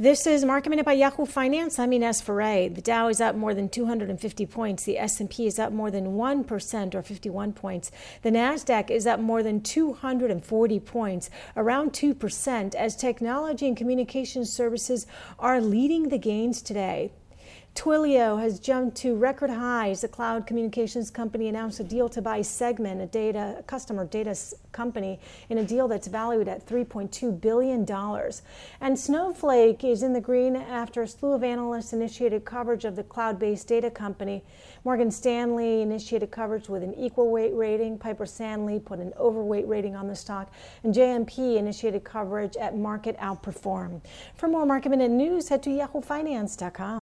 This 0.00 0.26
is 0.26 0.46
Market 0.46 0.70
Minute 0.70 0.86
by 0.86 0.94
Yahoo 0.94 1.26
Finance. 1.26 1.78
I'm 1.78 1.92
Ines 1.92 2.22
Ferre. 2.22 2.70
The 2.70 2.80
Dow 2.80 3.08
is 3.08 3.20
up 3.20 3.36
more 3.36 3.52
than 3.52 3.68
250 3.68 4.46
points. 4.46 4.84
The 4.84 4.98
S&P 4.98 5.46
is 5.46 5.58
up 5.58 5.74
more 5.74 5.90
than 5.90 6.14
1% 6.14 6.94
or 6.94 7.02
51 7.02 7.52
points. 7.52 7.90
The 8.22 8.30
Nasdaq 8.30 8.90
is 8.90 9.06
up 9.06 9.20
more 9.20 9.42
than 9.42 9.60
240 9.60 10.80
points, 10.80 11.28
around 11.54 11.92
2% 11.92 12.74
as 12.74 12.96
technology 12.96 13.68
and 13.68 13.76
communication 13.76 14.46
services 14.46 15.06
are 15.38 15.60
leading 15.60 16.08
the 16.08 16.16
gains 16.16 16.62
today. 16.62 17.12
Twilio 17.74 18.38
has 18.38 18.60
jumped 18.60 18.96
to 18.98 19.16
record 19.16 19.48
highs. 19.48 20.02
The 20.02 20.08
cloud 20.08 20.46
communications 20.46 21.10
company 21.10 21.48
announced 21.48 21.80
a 21.80 21.84
deal 21.84 22.08
to 22.10 22.20
buy 22.20 22.42
Segment, 22.42 23.00
a 23.00 23.06
data 23.06 23.56
a 23.58 23.62
customer 23.62 24.04
data 24.04 24.36
company, 24.72 25.18
in 25.48 25.58
a 25.58 25.64
deal 25.64 25.88
that's 25.88 26.06
valued 26.06 26.48
at 26.48 26.66
$3.2 26.66 27.40
billion. 27.40 27.86
And 28.80 28.98
Snowflake 28.98 29.82
is 29.82 30.02
in 30.02 30.12
the 30.12 30.20
green 30.20 30.56
after 30.56 31.02
a 31.02 31.08
slew 31.08 31.32
of 31.32 31.42
analysts 31.42 31.92
initiated 31.92 32.44
coverage 32.44 32.84
of 32.84 32.96
the 32.96 33.02
cloud-based 33.02 33.66
data 33.66 33.90
company. 33.90 34.44
Morgan 34.84 35.10
Stanley 35.10 35.80
initiated 35.80 36.30
coverage 36.30 36.68
with 36.68 36.82
an 36.82 36.94
equal 36.94 37.30
weight 37.30 37.54
rating. 37.54 37.98
Piper 37.98 38.26
Sandler 38.26 38.84
put 38.84 38.98
an 38.98 39.12
overweight 39.18 39.66
rating 39.66 39.96
on 39.96 40.06
the 40.06 40.16
stock. 40.16 40.52
And 40.82 40.94
JMP 40.94 41.56
initiated 41.56 42.04
coverage 42.04 42.56
at 42.56 42.76
market 42.76 43.16
outperform. 43.18 44.02
For 44.34 44.48
more 44.48 44.66
market 44.66 44.90
minute 44.90 45.10
news, 45.10 45.48
head 45.48 45.62
to 45.62 45.70
yahoofinance.com. 45.70 47.00